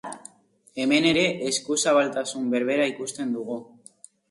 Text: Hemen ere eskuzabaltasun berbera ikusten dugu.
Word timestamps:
Hemen 0.83 1.07
ere 1.09 1.25
eskuzabaltasun 1.51 2.49
berbera 2.57 2.91
ikusten 2.95 3.39
dugu. 3.39 3.63